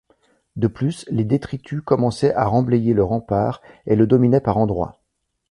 [0.55, 4.97] De plus, les détritus commençaient à remblayer le rempart et le dominaient par endroits.